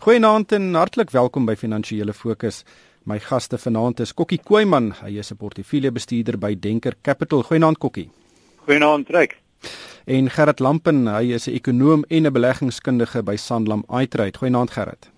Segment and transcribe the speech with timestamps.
[0.00, 2.62] Goeienaand en hartlik welkom by Finansiële Fokus.
[3.04, 7.42] My gaste vanaand is Kokkie Koeman, hy is 'n portefeuljebestuurder by Denker Capital.
[7.42, 8.08] Goeienaand Kokkie.
[8.64, 9.36] Goeienaand Trek.
[10.06, 14.38] En Gerrit Lampen, hy is 'n ekonoom en 'n beleggingskundige by Sanlam iTrade.
[14.38, 15.10] Goeienaand Gerrit.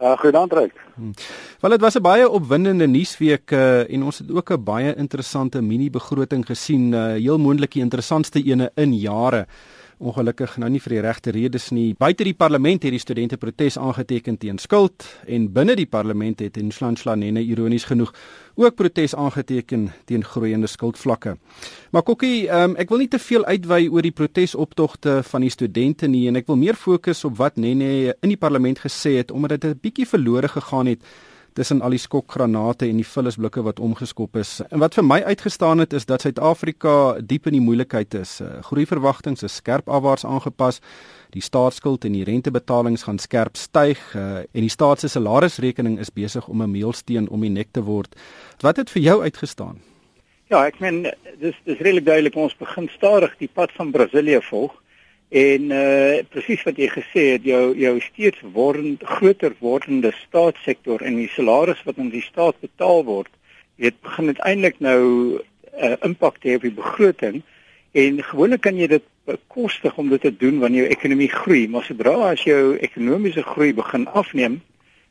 [0.00, 0.72] Uh, Goeienaand Trek.
[0.94, 1.14] Hmm.
[1.60, 5.60] Wel dit was 'n baie opwindende nuusweek uh, en ons het ook 'n baie interessante
[5.62, 9.46] mini begroting gesien, uh, heel moontlik die interessantste ene in jare
[10.02, 11.94] ongelukkig nou nie vir die regte redes nie.
[11.98, 16.58] Buite die parlement het die studente protes aangeteken teen skuld en binne die parlement het
[16.60, 18.12] Nshlanslanene ironies genoeg
[18.60, 21.36] ook protes aangeteken teen groeiende skuldvlakke.
[21.90, 26.10] Maar Kokkie, um, ek wil nie te veel uitwy oor die protesoptogte van die studente
[26.10, 29.60] nie en ek wil meer fokus op wat Nene in die parlement gesê het omdat
[29.60, 31.00] dit 'n bietjie verlore gegaan het
[31.52, 34.60] tussen al die skokgranate en die vullisblikke wat omgeskop is.
[34.70, 38.40] En wat vir my uitgestaan het is dat Suid-Afrika diep in die moeilikheid is.
[38.40, 40.80] Eh, groeiverwagtings is skerp afwaarts aangepas.
[41.32, 46.12] Die staatsskuld en die rentebetalings gaan skerp styg uh, en die staat se salarisrekening is
[46.12, 48.14] besig om 'n meelsteen om die nek te word.
[48.60, 49.80] Wat het vir jou uitgestaan?
[50.52, 51.06] Ja, ek meen
[51.40, 54.81] dis dis redelik duidelik ons begin stadig die pad van Brasilië volg.
[55.32, 61.16] En uh presies wat jy gesê het, jou jou steeds word groter wordende staatssektor en
[61.16, 63.30] die salaris wat aan die staat betaal word,
[63.80, 67.40] het begin uiteindelik nou 'n uh, eh, impak hê op die begroting.
[67.92, 71.84] En gewoonlik kan jy dit bekostig om dit te doen wanneer jou ekonomie groei, maar
[71.84, 74.60] sodra as jou ekonomiese groei begin afneem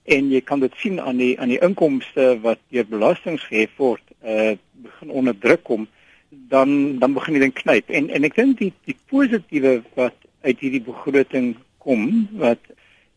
[0.06, 4.04] en jy kan dit sien aan die aan die inkomste wat deur belastings gehef word,
[4.22, 5.88] uh begin onder druk kom
[6.32, 7.90] dan dan begin dit knyp.
[7.90, 12.62] En en ek dink die die positiewe wat uit hierdie begroting kom wat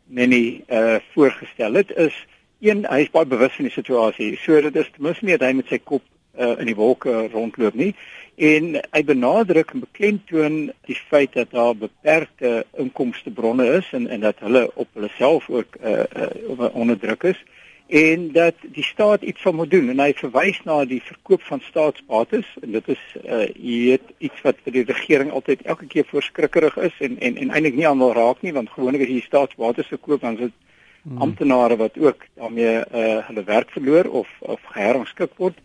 [0.06, 2.16] Nenny uh voorgestel het is
[2.60, 4.34] een hy is baie bewus van die situasie.
[4.40, 6.04] So dit is ten minste nie dat hy met sy kop
[6.38, 7.94] uh in die wolke rondloop nie.
[8.34, 10.56] En hy benadruk en beklemtoon
[10.88, 15.78] die feit dat daar beperkte inkomstebronne is en en dat hulle op hulle self ook
[15.82, 16.02] uh,
[16.50, 17.44] uh onder druk is
[17.86, 19.88] en dat die staat iets van moet doen.
[19.88, 22.46] En hy verwys na die verkoop van staatsbates.
[22.62, 26.76] En dit is uh jy weet iets wat vir die regering altyd elke keer voorskrikkerig
[26.76, 30.20] is en en en eintlik nie almal raak nie want gewoonlik as jy staatsbates verkoop
[30.20, 30.56] dan is dit
[31.02, 31.20] hmm.
[31.28, 35.58] amptenare wat ook daarmee uh hulle werk verloor of of geherrangskik word.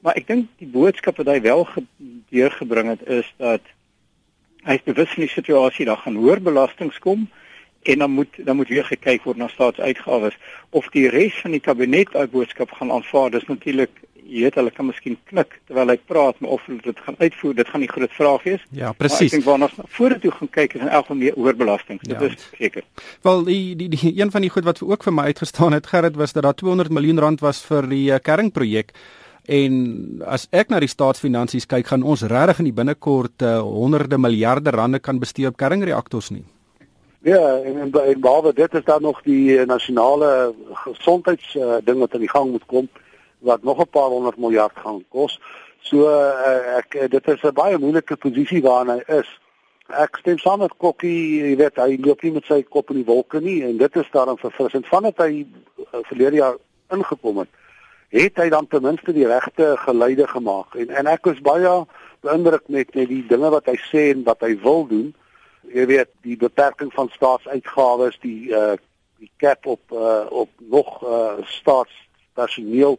[0.00, 1.66] Maar ek dink die boodskap wat hy wel
[2.30, 3.74] deurgebring het is dat
[4.66, 7.26] hy is bewus van die situasie daar gaan hoër belastings kom
[7.88, 10.36] en dan moet dan moet weer gekyk word na staatsuitgawes.
[10.70, 14.72] Of die res van die kabinet daai boodskap gaan aanvaar dis natuurlik jy weet hulle
[14.74, 17.90] kan miskien knik terwyl ek praat maar of hulle dit gaan uitvoer dit gaan die
[17.90, 18.64] groot vraag wees.
[18.74, 22.00] Ja presies ek dink waarna vorentoe gaan kyk is in elk geval meer oorbelasting.
[22.02, 22.30] Dit ja.
[22.30, 22.86] is seker.
[23.26, 26.18] Wel die, die die een van die goed wat ook vir my uitgestaan het gerrit
[26.18, 28.92] was dat daar 200 miljoen rand was vir die uh, kerringprojek
[29.46, 29.74] en
[30.26, 34.74] as ek na die staatsfinansies kyk gaan ons regtig in die binnekort uh, honderde miljarde
[34.74, 36.42] rande kan bestee op kerringreaktors nie
[37.26, 41.98] Ja, en en, en behalwe dit is daar nog die uh, nasionale gesondheids uh, ding
[41.98, 42.88] wat aan die gang moet kom
[43.38, 45.40] wat nog 'n paar honderd miljard gaan kos.
[45.78, 49.40] So uh, ek dit is 'n baie moeilike posisie waarin hy is.
[49.86, 53.10] Ek stem saam met Kokkie, jy weet hy loop nie met sy kop in die
[53.10, 56.56] wolke nie en dit is daarom verfrissend vandat hy uh, verlede jaar
[56.94, 57.50] ingekom het.
[58.08, 61.86] Het hy dan ten minste die regte geleide gemaak en en ek was baie
[62.20, 65.14] beïndruk met met die dinge wat hy sê en wat hy wil doen
[65.72, 68.74] jy weet die beperking van staatsuitgawes die uh
[69.18, 72.98] die cap op uh op nog uh staatspersoneel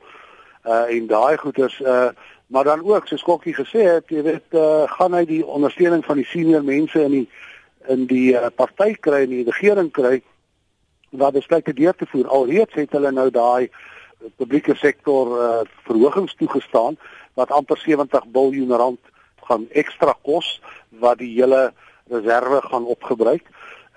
[0.65, 2.09] uh en daai goeders uh
[2.47, 6.15] maar dan ook soos Kokkie gesê het jy weet uh gaan hy die ondersteuning van
[6.15, 7.27] die senior mense in die
[7.87, 10.21] in die uh, party kry en die regering kry
[11.15, 12.27] wat besluite deur te voer.
[12.27, 13.69] Alreeds het hulle nou daai
[14.35, 16.97] publieke sektor uh verhogings toegestaan
[17.37, 19.13] wat amper 70 miljard rand
[19.47, 20.57] gaan ekstra kos
[20.99, 21.71] wat die hele
[22.09, 23.45] reserve gaan opgebruik.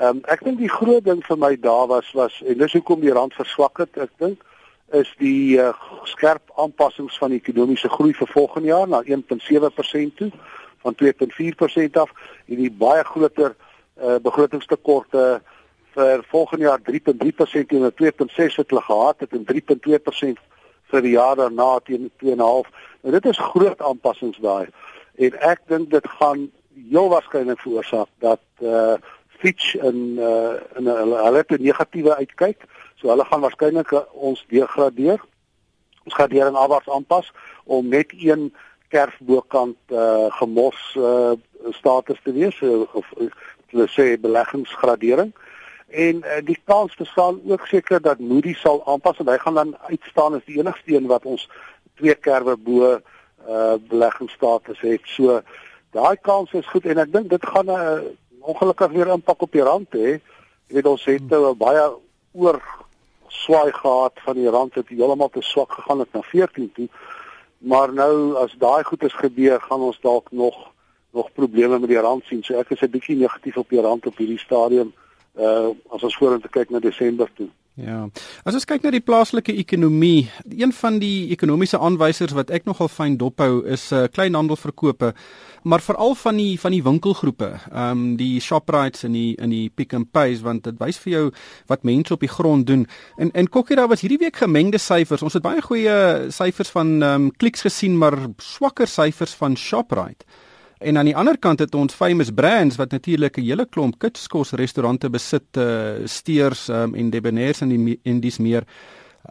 [0.01, 3.01] Ehm um, ek dink die groot ding vir my daar was was en dis hoekom
[3.01, 4.45] die rand verswak het, ek dink
[4.97, 5.71] is die uh,
[6.05, 10.31] skerp aanpassings van ekonomiese groei vir volgende jaar na 1.7% toe
[10.83, 12.11] van 2.4% af
[12.47, 15.25] en die baie groter uh, begrotingstekorte
[15.95, 20.43] vir volgende jaar 3.3% teenoor 2.6 wat hulle gehad het en 3.2%
[20.91, 22.71] vir die jaar daarna teen 2.5.
[23.03, 24.71] Nou dit is groot aanpassings daai
[25.21, 26.49] en ek dink dit gaan
[26.91, 28.95] heel waarskynlik veroorsaak dat uh
[29.29, 32.65] Fitch in uh in 'n hulle het 'n negatiewe uitkyk.
[32.95, 35.21] So hulle gaan waarskynlik uh, ons degradeer.
[36.05, 37.33] Ons gradering afwaarts aanpas
[37.65, 38.55] om net een
[38.89, 41.33] kerf bokant uh gemos uh
[41.71, 42.63] status te wees
[42.93, 43.07] of
[43.71, 45.33] hulle sê beleggingsgradering.
[45.89, 49.77] En uh, die kans bestaan ook seker dat Moody sal aanpas en hy gaan dan
[49.89, 51.49] uitstaan as die enigste een wat ons
[51.95, 53.01] twee kerwe bo
[53.49, 55.01] uh beleggingsstatus het.
[55.05, 55.41] So
[55.91, 58.01] daai kans is goed en ek dink dit gaan 'n uh,
[58.41, 60.21] ongelukkig weer impak op die rand hê.
[60.69, 61.85] Jy weet ons het nou 'n baie
[62.33, 62.63] oor
[63.29, 66.89] swaai gehad van die rand het heeltemal te swak gegaan het na 14 toe.
[67.59, 70.71] Maar nou as daai goed is gebeur, gaan ons dalk nog
[71.13, 72.43] nog probleme met die rand sien.
[72.43, 74.93] So ek is 'n bietjie negatief op die rand op hierdie stadium
[75.39, 77.49] uh as ons vorentoe kyk na Desember toe.
[77.79, 78.09] Ja.
[78.45, 82.91] As ons kyk na die plaaslike ekonomie, een van die ekonomiese aanwysers wat ek nogal
[82.91, 85.13] fyn dophou is uh, kleinhandelverkope,
[85.63, 89.69] maar veral van die van die winkelgroepe, ehm um, die Shoprites en die in die
[89.71, 91.25] Pick n Pays want dit wys vir jou
[91.73, 92.87] wat mense op die grond doen.
[93.17, 95.23] En en Kokkie daar was hierdie week gemengde syfers.
[95.23, 100.27] Ons het baie goeie syfers van ehm um, kliks gesien, maar swakker syfers van Shoprite.
[100.81, 104.53] En aan die ander kant het ons famous brands wat natuurlik 'n hele klomp kitskos
[104.53, 108.65] restaurante besit, uh, steers um, en debonairs en die en dis meer.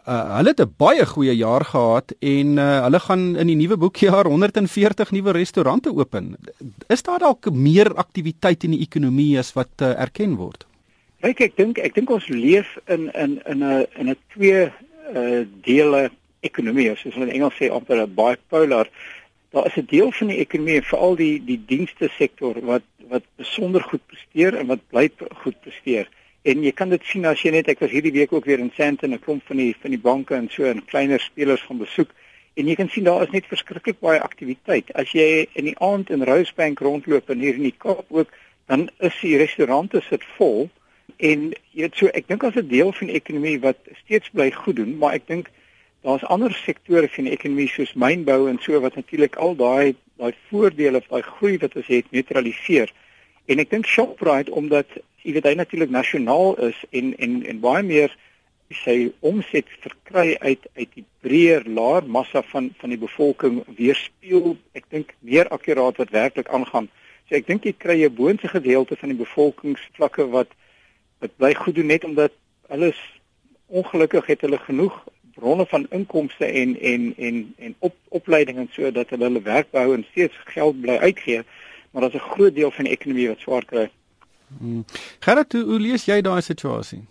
[0.06, 3.76] Uh, hulle het 'n baie goeie jaar gehad en uh, hulle gaan in die nuwe
[3.76, 6.36] boekjaar 140 nuwe restaurante open.
[6.86, 10.66] Is daar dalk meer aktiwiteit in die ekonomie as wat uh, erken word?
[11.20, 14.70] Kyk, ek dink ek dink ons leef in in in 'n in 'n twee
[15.14, 16.10] uh, dele
[16.40, 18.86] ekonomie, soos hulle in Engels sê amper 'n bipolar
[19.50, 23.82] daar is 'n deel van die ekonomie, veral die die dienste sektor wat wat besonder
[23.82, 25.10] goed presteer en wat bly
[25.42, 26.08] goed presteer.
[26.42, 28.72] En jy kan dit sien as jy net ek was hierdie week ook weer in
[28.74, 32.10] Sandton 'n klomp van die van die banke en so en kleiner spelers gaan besoek
[32.54, 34.92] en jy kan sien daar is net verskriklik baie aktiwiteit.
[34.94, 38.32] As jy in die aand in Rosebank rondloop en hier in die Kaap ook,
[38.66, 40.68] dan is die restaurante sit vol
[41.16, 44.50] en jy weet so ek dink as 'n deel van die ekonomie wat steeds bly
[44.50, 45.50] goed doen, maar ek dink
[46.02, 50.32] daar's ander sektore van die ekonomie soos mynbou en so wat natuurlik al daai daai
[50.48, 52.92] voordele of daai groei wat ons het neutraliseer.
[53.48, 54.88] En ek dink Shoprite omdat
[55.24, 58.16] jy weet hy natuurlik nasionaal is en en en baie meer
[58.70, 64.86] sy omset verkry uit uit die breër laer massa van van die bevolking weerspieël ek
[64.94, 66.88] dink meer akkuraat wat werklik aangaan.
[67.28, 70.54] So ek dink jy kry 'n boonste gedeelte van die bevolkingsvlakke wat
[71.20, 72.32] wat bly goed doen net omdat
[72.68, 72.94] hulle
[73.66, 74.96] ongelukkig het hulle genoeg
[75.40, 79.70] bronne van inkomste en en en en op opleiding en so dat hulle hulle werk
[79.70, 81.42] behou en steeds geld bly uitgee,
[81.90, 83.90] maar daar's 'n groot deel van die ekonomie wat swaar kry.
[84.58, 84.84] Hmm.
[85.20, 87.02] Gerard, hoe, hoe lees jy daai situasie?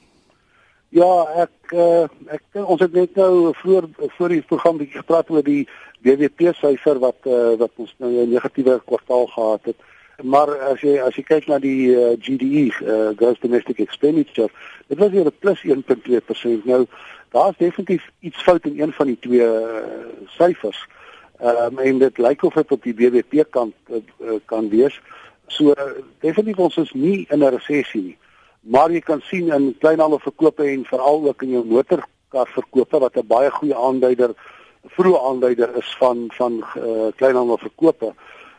[0.90, 1.10] Ja,
[1.46, 5.68] ek uh, ek ons het net nou voor voor die program bietjie gepraat oor die
[6.02, 9.78] BBP syfer wat uh, wat ons nou 'n negatiewe kwartaal gehad het.
[10.24, 14.50] Maar as jy as jy kyk na die uh, GDE, uh, gross domestic expenditure,
[14.88, 16.66] dit was hier 'n plus 1.2%.
[16.66, 16.86] Nou
[17.32, 19.84] daar's definitief iets fout in een van die twee uh,
[20.26, 20.88] syfers.
[21.40, 25.02] Ehm uh, en dit lyk of dit op die BBP kant uh, kan wees.
[25.48, 25.74] So
[26.20, 28.18] definitief ons is nie in 'n resessie nie.
[28.60, 33.52] Maar jy kan sien in kleinhandelverkope en veral ook in jou motorkarverkope wat 'n baie
[33.52, 34.36] goeie aanduider
[34.88, 38.14] vroeë aanduider is van van uh, kleinhandelverkope.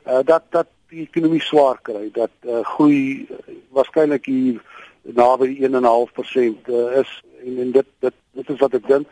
[0.06, 3.28] Uh, dat dat die ekonomie swaar kry, dat uh, groei
[3.70, 4.62] waarskynlik hier
[5.02, 8.14] naby 1.5% uh, is en en dit dit
[8.50, 9.06] is wat ek dink.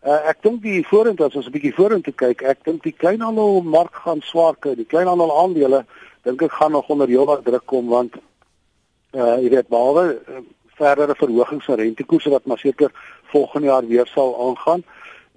[0.00, 3.60] Uh, ek dink die vorentoe as ons 'n bietjie vorentoe kyk, ek dink die kleinhandel
[3.62, 4.74] mark gaan swaar kry.
[4.74, 5.84] Die kleinhandel aandele
[6.24, 8.16] dink ek gaan nog onder heelwat druk kom want
[9.12, 10.40] uh jy weet behalwe uh,
[10.78, 12.90] verdere verhogings van rentekoerse wat maar seker
[13.32, 14.84] volgende jaar weer sal aangaan.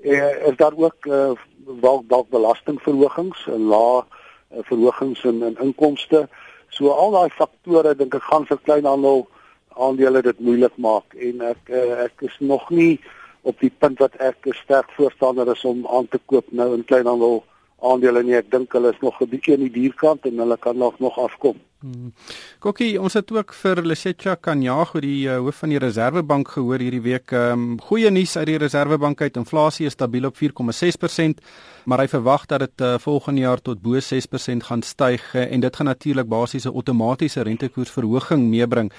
[0.04, 1.34] Uh, is daar ook uh
[1.82, 6.28] dalk dalk belastingverhogings, lae uh, verhogings in, in inkomste.
[6.70, 9.28] So al daai faktore dink ek gaan vir kleinhandel
[9.76, 13.00] aandele dit moeilik maak en ek eh, ek is nog nie
[13.44, 17.44] op die punt wat ek sterk voorstander is om aan te koop nou in kleinhandel
[17.84, 20.78] aandele nie ek dink hulle is nog 'n bietjie aan die dierkant en hulle kan
[20.78, 21.60] nog nog afkom.
[21.84, 22.14] Hmm.
[22.60, 27.02] Kokkie, ons het ook vir Lesetja Kanyago die uh, hoof van die Reserwebank gehoor hierdie
[27.02, 27.32] week.
[27.32, 29.36] Um, goeie nuus uit die Reserwebank uit.
[29.36, 31.44] Inflasie is stabiel op 4,6%,
[31.84, 35.60] maar hy verwag dat dit uh, volgende jaar tot bo 6% gaan styg uh, en
[35.60, 38.92] dit gaan natuurlik basies 'n outomatiese rentekoersverhoging meebring.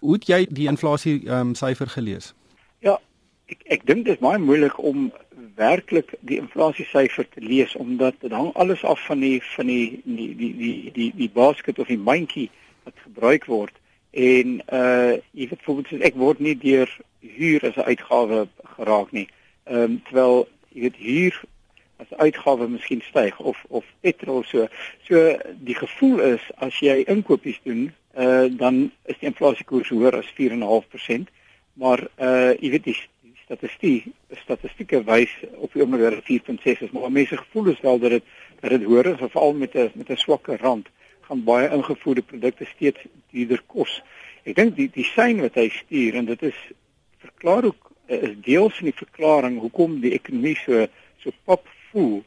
[0.00, 2.34] Hoe het jy die inflasie ehm um, syfer gelees?
[2.80, 3.00] Ja,
[3.46, 5.10] ek ek dink dit is baie moeilik om
[5.56, 10.00] werklik die inflasie syfer te lees omdat dit hang alles af van die van die
[10.04, 12.48] die die die die, die basket of die mandjie
[12.84, 13.74] wat gebruik word
[14.16, 16.90] en uh jy weet byvoorbeeld ek word nie deur
[17.36, 19.28] huur as 'n uitgawe geraak nie.
[19.64, 21.44] Ehm um, terwyl jy weet huur
[21.96, 24.68] as uitgawe miskien styg of of petrol so.
[25.08, 25.36] So
[25.68, 31.28] die gevoel is as jy inkopies doen uh dan is die inflasiekoers hoër as 4.5%,
[31.72, 32.96] maar uh jy weet die
[33.46, 34.10] statistiek
[34.42, 38.24] statistieke wys op die oomblik 4.6 is, maar mense gevoel is wel dat dit
[38.60, 40.88] dat dit hoër is veral met 'n met 'n swakker rand
[41.28, 43.00] gaan baie ingevoerde produkte steeds
[43.30, 44.02] duurder kos.
[44.44, 46.58] Ek dink die die sein wat hy stuur en dit is
[47.18, 50.86] verklaar ook is deel van die verklaring hoekom die ekonomie so
[51.18, 52.22] so pap voel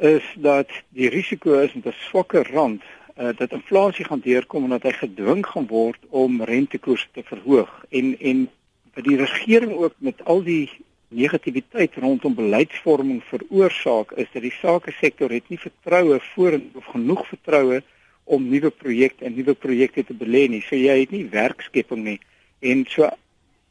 [0.00, 2.82] is dat die risiko is met 'n swakker rand
[3.18, 7.84] uh, dat inflasie gaan deurkom en dat hy gedwing gaan word om rentekoerse te verhoog
[7.88, 8.59] en en dat
[9.02, 10.68] die regering ook met al die
[11.10, 17.26] negativiteit rondom beleidsvorming veroorsaak is dat die sake sektor het nie vertroue voor of genoeg
[17.26, 17.82] vertroue
[18.24, 20.62] om nuwe projekte en nuwe projekte te belê nie.
[20.62, 22.18] So jy het nie werkskepping nie.
[22.62, 23.08] En so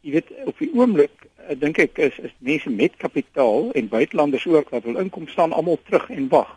[0.04, 4.48] jy weet op die oomblik eh, dink ek is is mense met kapitaal en buitelanders
[4.48, 6.52] ook wat wil inkom staan almal terug en wag.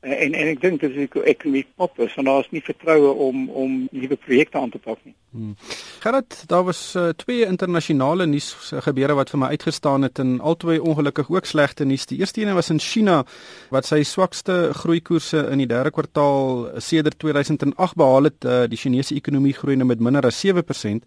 [0.00, 2.62] Uh, en en ek dink dit is 'n ekonomie pop is en daar is nie
[2.64, 5.14] vertroue om om nuwe projekte aan te pak nie.
[5.30, 5.56] Hmm.
[6.00, 10.78] Gerard, daar was uh, twee internasionale nuus gebeure wat vir my uitgestaan het en albei
[10.78, 12.06] ongelukkig ook slegte nuus.
[12.06, 13.24] Die eerste een was in China
[13.68, 18.44] wat sy swakste groeikoerse in die derde kwartaal sedert 2008 behaal het.
[18.44, 21.04] Uh, die Chinese ekonomie groei nou met minder as 7%.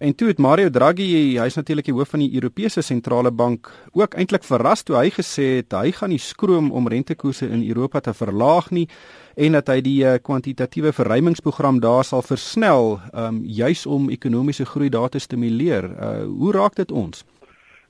[0.00, 4.14] En toe het Mario Draghi, hy's natuurlik die hoof van die Europese sentrale bank, ook
[4.16, 8.14] eintlik verras toe hy gesê het hy gaan nie skroom om rentekoerse in Europa te
[8.16, 8.86] verlaag nie
[9.36, 14.88] en dat hy die uh, kwantitatiewe verruimingsprogram daar sal versnel, um, juis om ekonomiese groei
[14.88, 15.90] daar te stimuleer.
[15.92, 17.20] Uh, hoe raak dit ons?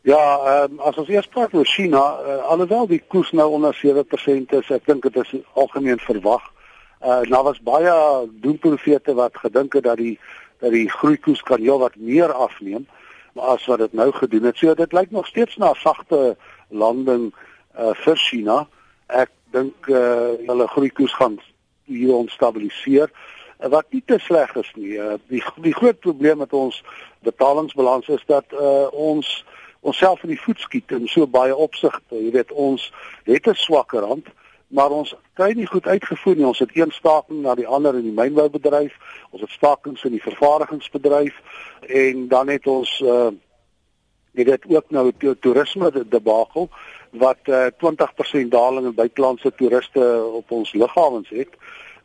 [0.03, 0.19] Ja,
[0.65, 4.75] um, as ons eers praat oor China, uh, alhoewel die koers nou onder 7% is,
[4.75, 6.43] ek dink dit is algemeen verwag.
[7.07, 7.95] Uh, nou was baie
[8.43, 10.17] doemprofete wat gedink het dat die
[10.61, 12.87] dat die groeikoers kan heel wat meer afneem
[13.35, 14.57] as wat dit nou gedoen het.
[14.57, 16.37] So dit lyk nog steeds na 'n sagte
[16.69, 17.33] landing
[17.79, 18.69] uh vir China.
[19.07, 21.39] Ek dink uh hulle groeikoers gaan
[21.85, 23.11] hier onstabiliseer
[23.61, 24.99] uh, wat nie te sleg is nie.
[24.99, 26.83] Uh, die die groot probleem met ons
[27.23, 29.45] betalingsbalans is dat uh ons
[29.81, 32.15] onsself in die voet skiet in so baie opsigte.
[32.15, 32.93] Jy weet ons
[33.25, 34.27] het 'n swakker rand
[34.71, 36.47] maar ons kry nie goed uitgevoer nie.
[36.47, 38.95] Ons het een staking na die ander in die mynboubedryf,
[39.31, 41.41] ons het stakings in die vervaardigingsbedryf
[41.89, 43.31] en dan het ons uh
[44.31, 46.69] dit het ook nou die toerisme debakel
[47.19, 51.57] wat uh, 20% daling in buitelandse toeriste op ons lughawens het.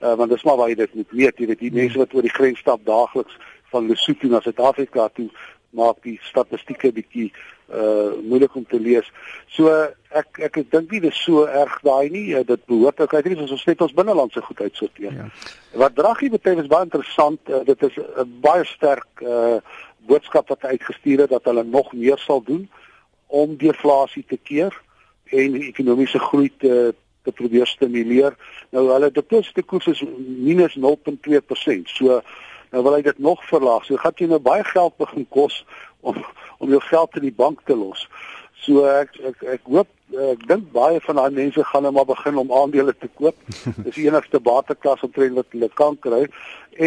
[0.01, 2.25] Uh want dis maar waar jy dit moet weet, jy weet die mense wat oor
[2.25, 3.37] die grens stap daagliks
[3.69, 5.29] van Lesotho na Suid-Afrika toe
[5.75, 7.29] maak die statistieke bietjie
[7.73, 9.07] uh moeilik om te lees.
[9.49, 9.71] So
[10.09, 12.27] ek ek ek dink nie dis so erg daai nie.
[12.35, 15.13] Uh, dit behoort ook uit ons net ons binnelandse goed uitsorteer.
[15.13, 15.29] Ja.
[15.73, 17.39] Wat Draghi betref is baie interessant.
[17.49, 19.57] Uh, dit is 'n uh, baie sterk uh
[20.05, 22.69] boodskap wat uitgestuur het dat hulle nog meer sal doen
[23.27, 24.81] om deflasie te keer
[25.33, 26.93] en ekonomiese groei te
[27.25, 28.35] te probeer stimuleer.
[28.69, 30.03] Nou hulle deposito koers is
[30.45, 31.89] minus 0.2%.
[31.97, 32.21] So
[32.75, 33.85] nou wil hy dit nog verlaag.
[33.87, 35.63] So gaan jy nou baie geld begin kos
[36.03, 36.19] om
[36.63, 38.05] om jou geld in die bank te los.
[38.63, 39.89] So ek ek ek hoop
[40.25, 43.35] ek dink baie van daai mense gaan nou maar begin om aandele te koop.
[43.85, 46.23] Dis die enigste bateklas omtrent wat hulle kan kry.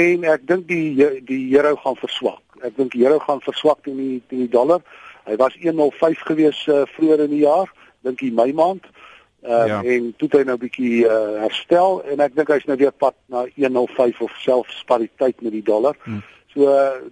[0.05, 0.97] En ek dink die
[1.29, 2.43] die euro gaan verswak.
[2.65, 4.85] Ek dink die euro gaan verswak teen die teen die dollar.
[5.29, 7.69] Hy was 1.05 gewees uh, vroeër in die jaar,
[8.07, 8.87] dink jy Mei maand.
[8.89, 9.09] Uh,
[9.43, 9.83] ja.
[9.83, 13.45] en toe hy nou bietjie uh, herstel en ek dink hy's nou weer pad na
[13.55, 15.97] 1.05 of selfs pariteit met die dollar.
[16.03, 16.23] Hmm.
[16.55, 16.67] So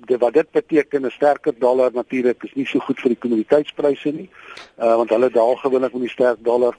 [0.08, 4.10] de, wat dit beteken 'n sterker dollar natuurlik is nie so goed vir die kommoditeitspryse
[4.12, 4.28] nie.
[4.76, 6.74] Uh want hulle daal gewoonlik met die sterk dollar.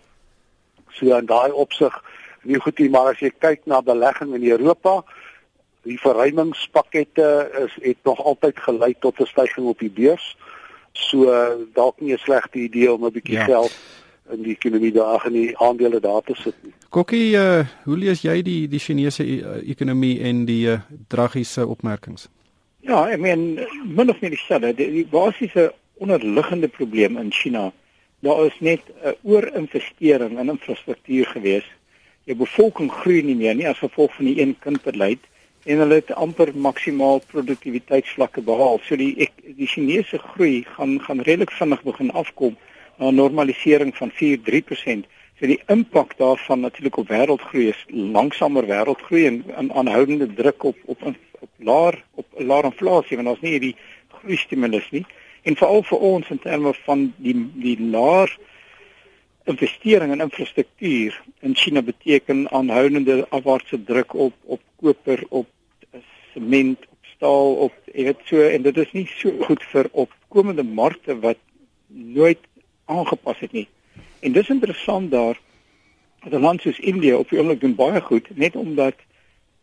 [0.92, 1.96] So in daai opsig
[2.44, 5.04] nie goed nie, maar as jy kyk na belegging in Europa,
[5.84, 7.28] die verruimingspakkette
[7.66, 10.36] is het nog altyd gelei tot 'n stygings op die beurs.
[10.92, 11.32] So
[11.74, 13.46] dalk nie 'n slegte idee om 'n bietjie ja.
[13.46, 13.72] geld
[14.32, 16.74] in die ekonomie daar in die aandele daar te sit nie.
[16.90, 20.80] Kokkie, uh, hoe lees jy die die Chinese uh, ekonomie en die uh,
[21.12, 22.28] dragiese opmerkings?
[22.88, 24.74] Ja, ek meen min of meer dieselfde.
[24.78, 25.72] Die, die basiese
[26.04, 27.72] onderliggende probleem in China,
[28.26, 31.66] daar is net 'n uh, oorinvestering in infrastruktuur gewees.
[32.26, 35.24] Die bevolking groei nie meer nie as gevolg van die een kind beleid
[35.68, 38.80] en hulle het amper maksimaal produktiwiteitsvlakke behaal.
[38.84, 42.56] So die ek, die Chinese groei gaan gaan redelik vinnig begin afkom
[43.00, 45.06] 'n normalisering van 4-3%.
[45.40, 50.78] So die impak daarvan natuurlik op wêreldgroei is langsamer wêreldgroei en 'n aanhoudende druk op
[50.86, 51.02] op
[51.40, 53.76] op laer op laer inflasie want ons nie hierdie
[54.20, 55.06] groei stimulus nie
[55.48, 58.34] en veral vir ons in terme van die die laer
[59.52, 61.16] investering in infrastruktuur
[61.48, 65.48] in China beteken aanhoudende afwaartse druk op op koper op
[66.34, 70.66] sement op staal op jy weet so en dit is nie so goed vir opkomende
[70.82, 71.42] markte wat
[71.88, 72.42] nooit
[72.88, 73.68] aangepas het nie
[74.20, 75.40] en dis interessant daar
[76.24, 78.96] dat 'n land soos Indië op die oomblik doen baie goed net omdat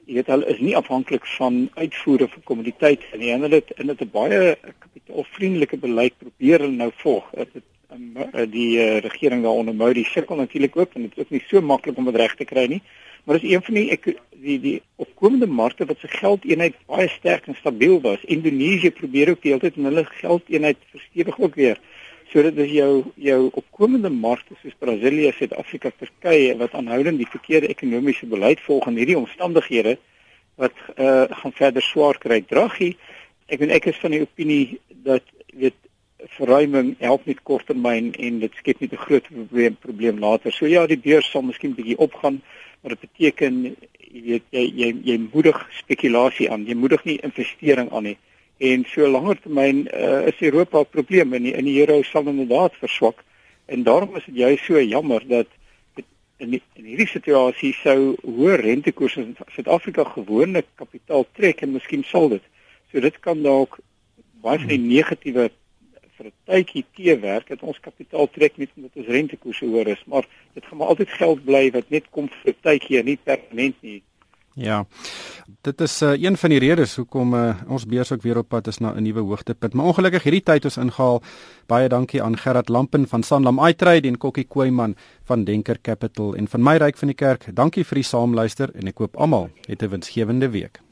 [0.07, 3.33] jy weet hulle is nie afhanklik van uitvoere vir kommoditeite nie.
[3.33, 7.31] Hulle het in dit 'n baie kapitaalvriendelike beleid probeer hulle nou volg.
[7.31, 7.65] Dit het
[7.95, 11.97] um, die uh, regering daaronder Modi sukkel natuurlik ook en dit is nie so maklik
[11.97, 12.83] om dit reg te kry nie.
[13.25, 14.05] Maar dis een van die ek
[14.45, 18.25] die die opkomende markte wat se geldeenheid baie sterk en stabiel was.
[18.25, 21.81] Indonesië probeer ook deeltyd en hulle geldeenheid verstewig ook weer.
[22.35, 27.69] So dit is jou jou opkomende markte soos Brasilië, Suid-Afrika, Turkye wat aanhoudend die verkeerde
[27.71, 29.93] ekonomiese beleid volg in hierdie omstandighede
[30.59, 32.41] wat uh gaan verder swaar kry.
[32.43, 32.89] Draghi,
[33.47, 35.23] ek en ek is van die opinie dat
[35.55, 35.79] weet
[36.35, 40.51] verruiming help met korttermyn en dit skep net 'n groot probleem probleem later.
[40.51, 42.43] So ja, die beurs sal miskien bietjie opgaan,
[42.83, 43.63] maar dit beteken
[44.11, 46.67] jy weet jy jy jy moedig spekulasie aan.
[46.67, 48.19] Jy moedig nie investering aan nie.
[48.59, 52.27] En so langer termyn uh, is Europa 'n probleem en die, in die euro sal
[52.27, 53.25] inderdaad verswak.
[53.67, 55.47] En daarom is dit juist so jammer dat
[56.37, 62.05] in die, in hierdie situasie sou hoë rentekoerse in Suid-Afrika gewoonlik kapitaal trek en miskien
[62.05, 62.43] sal dit.
[62.93, 63.79] So dit kan dalk
[64.45, 65.51] baie van die negatiewe
[66.17, 70.27] vir 'n tydjie teewerk dat ons kapitaal trek met omdat ons rentekoerse hoër is, maar
[70.55, 73.77] dit gaan maar altyd geld bly wat net kom vir 'n tydjie en nie permanent
[73.83, 74.03] nie.
[74.55, 74.85] Ja.
[75.67, 78.67] Dit is uh, een van die redes hoekom uh, ons beurs ook weer op pad
[78.71, 79.75] is na 'n nuwe hoogtepunt.
[79.75, 81.23] Maar ongelukkig hierdie tyd ons ingehaal.
[81.67, 84.95] Baie dankie aan Gerard Lampen van Sanlam iTrade en Kokkie Koeman
[85.25, 87.49] van Denker Capital en van my ryk van die kerk.
[87.53, 90.84] Dankie vir die saamluister en ek koop almal 'n winsgewende week.